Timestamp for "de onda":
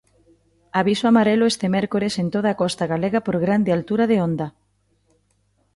4.11-4.47